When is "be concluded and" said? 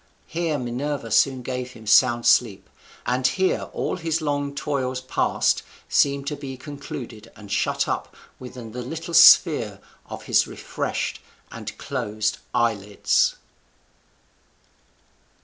6.35-7.51